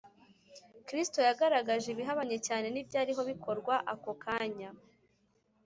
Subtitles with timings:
[0.87, 4.69] kristo yagaragaje ibihabanye cyane n’ibyariho bikorwa ako kanya